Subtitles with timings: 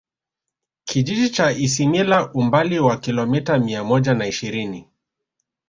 [0.85, 4.87] Kijiji cha Isimila umbali wa kilomita mia moja na ishirini